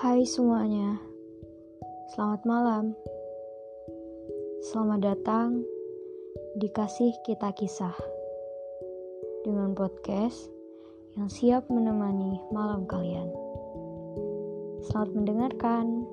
Hai 0.00 0.24
semuanya, 0.24 0.96
selamat 2.16 2.48
malam. 2.48 2.96
Selamat 4.64 5.12
datang 5.12 5.60
di 6.56 6.72
Kasih 6.72 7.12
Kita 7.20 7.52
Kisah 7.52 7.92
dengan 9.44 9.76
podcast 9.76 10.48
yang 11.20 11.28
siap 11.28 11.68
menemani 11.68 12.40
malam 12.48 12.88
kalian. 12.88 13.28
Selamat 14.88 15.10
mendengarkan. 15.20 16.08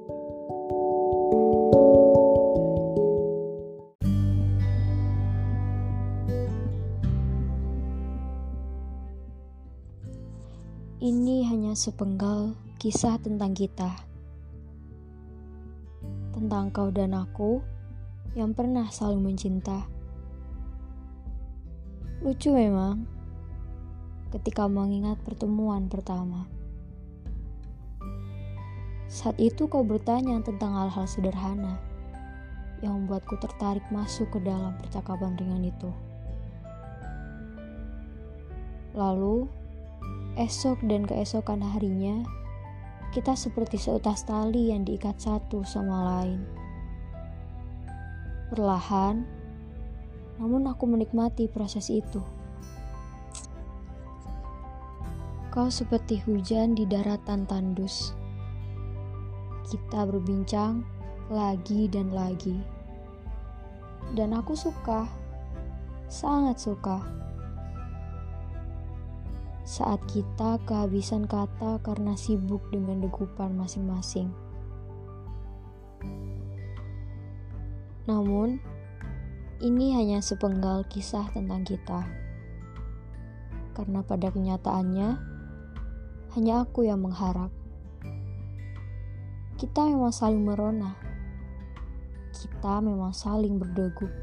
Ini 10.98 11.46
hanya 11.46 11.78
sepenggal 11.78 12.58
kisah 12.82 13.22
tentang 13.22 13.54
kita. 13.54 14.02
Tentang 16.34 16.74
kau 16.74 16.90
dan 16.90 17.14
aku 17.14 17.62
yang 18.34 18.58
pernah 18.58 18.90
saling 18.90 19.22
mencinta. 19.22 19.86
Lucu 22.26 22.50
memang 22.50 23.06
ketika 24.34 24.66
mengingat 24.66 25.22
pertemuan 25.22 25.86
pertama. 25.86 26.50
Saat 29.06 29.38
itu 29.38 29.70
kau 29.70 29.86
bertanya 29.86 30.42
tentang 30.42 30.74
hal-hal 30.74 31.06
sederhana 31.06 31.78
yang 32.82 33.06
membuatku 33.06 33.38
tertarik 33.38 33.86
masuk 33.94 34.34
ke 34.34 34.42
dalam 34.42 34.74
percakapan 34.82 35.38
ringan 35.38 35.62
itu. 35.62 35.94
Lalu, 38.98 39.46
Esok 40.38 40.86
dan 40.86 41.02
keesokan 41.02 41.66
harinya, 41.66 42.22
kita 43.10 43.34
seperti 43.34 43.82
seutas 43.82 44.22
tali 44.22 44.70
yang 44.70 44.86
diikat 44.86 45.18
satu 45.18 45.66
sama 45.66 46.06
lain. 46.14 46.46
Perlahan, 48.54 49.26
namun 50.38 50.70
aku 50.70 50.86
menikmati 50.86 51.50
proses 51.50 51.90
itu. 51.90 52.22
Kau 55.50 55.74
seperti 55.74 56.22
hujan 56.22 56.78
di 56.78 56.86
daratan 56.86 57.50
tandus. 57.50 58.14
Kita 59.66 60.06
berbincang 60.06 60.86
lagi 61.34 61.90
dan 61.90 62.14
lagi. 62.14 62.62
Dan 64.14 64.38
aku 64.38 64.54
suka, 64.54 65.10
sangat 66.06 66.62
suka 66.62 67.18
saat 69.68 70.00
kita 70.08 70.64
kehabisan 70.64 71.28
kata 71.28 71.84
karena 71.84 72.16
sibuk 72.16 72.64
dengan 72.72 73.04
degupan 73.04 73.52
masing-masing. 73.60 74.32
Namun, 78.08 78.64
ini 79.60 79.92
hanya 79.92 80.24
sepenggal 80.24 80.88
kisah 80.88 81.28
tentang 81.36 81.68
kita. 81.68 82.08
Karena 83.76 84.00
pada 84.08 84.32
kenyataannya, 84.32 85.10
hanya 86.40 86.54
aku 86.64 86.88
yang 86.88 87.04
mengharap. 87.04 87.52
Kita 89.60 89.84
memang 89.84 90.16
saling 90.16 90.48
merona. 90.48 90.96
Kita 92.32 92.80
memang 92.80 93.12
saling 93.12 93.60
berdegup. 93.60 94.16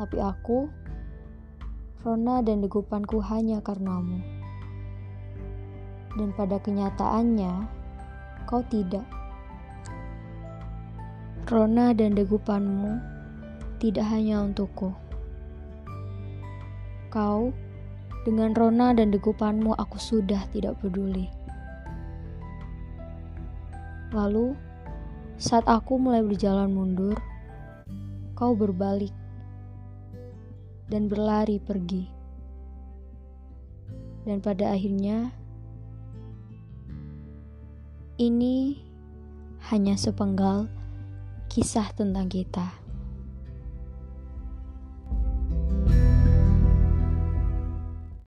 Tapi 0.00 0.16
aku 0.24 0.81
Rona 2.02 2.42
dan 2.42 2.58
degupanku 2.58 3.22
hanya 3.22 3.62
karenamu. 3.62 4.18
Dan 6.18 6.34
pada 6.34 6.58
kenyataannya, 6.58 7.62
kau 8.42 8.58
tidak. 8.66 9.06
Rona 11.46 11.94
dan 11.94 12.18
degupanmu 12.18 12.98
tidak 13.78 14.02
hanya 14.10 14.42
untukku. 14.42 14.90
Kau, 17.06 17.54
dengan 18.26 18.50
Rona 18.50 18.90
dan 18.98 19.14
degupanmu 19.14 19.70
aku 19.78 20.02
sudah 20.02 20.42
tidak 20.50 20.82
peduli. 20.82 21.30
Lalu, 24.10 24.58
saat 25.38 25.70
aku 25.70 26.02
mulai 26.02 26.26
berjalan 26.26 26.66
mundur, 26.66 27.14
kau 28.34 28.58
berbalik 28.58 29.14
dan 30.92 31.08
berlari 31.08 31.56
pergi. 31.56 32.04
Dan 34.28 34.44
pada 34.44 34.76
akhirnya, 34.76 35.32
ini 38.20 38.76
hanya 39.72 39.96
sepenggal 39.96 40.68
kisah 41.48 41.88
tentang 41.96 42.28
kita. 42.28 42.81